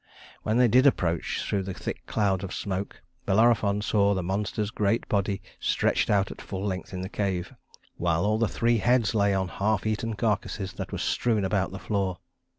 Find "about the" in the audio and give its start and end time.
11.45-11.77